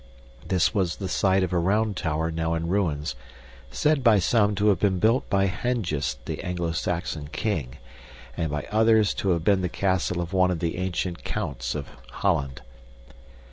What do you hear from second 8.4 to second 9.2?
by others